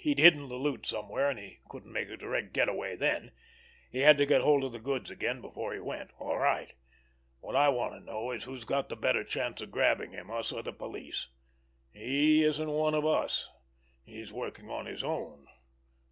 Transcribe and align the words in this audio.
He'd 0.00 0.18
hidden 0.18 0.48
the 0.48 0.56
loot 0.56 0.84
somewhere, 0.84 1.30
and 1.30 1.38
he 1.38 1.60
couldn't 1.68 1.92
make 1.92 2.10
a 2.10 2.16
direct 2.16 2.52
get 2.52 2.68
away 2.68 2.96
then. 2.96 3.30
He 3.88 4.00
had 4.00 4.18
to 4.18 4.26
get 4.26 4.40
hold 4.40 4.64
of 4.64 4.72
the 4.72 4.80
goods 4.80 5.12
again 5.12 5.40
before 5.40 5.72
he 5.72 5.78
went. 5.78 6.10
All 6.18 6.38
right! 6.38 6.74
What 7.38 7.54
I 7.54 7.68
want 7.68 7.92
to 7.92 8.00
know 8.00 8.32
is 8.32 8.42
who's 8.42 8.64
got 8.64 8.88
the 8.88 8.96
better 8.96 9.22
chance 9.22 9.60
of 9.60 9.70
grabbing 9.70 10.10
him—us 10.10 10.50
or 10.50 10.64
the 10.64 10.72
police? 10.72 11.28
He 11.92 12.42
isn't 12.42 12.68
one 12.68 12.94
of 12.94 13.06
us. 13.06 13.48
He's 14.02 14.32
working 14.32 14.68
on 14.70 14.86
his 14.86 15.04
own. 15.04 15.46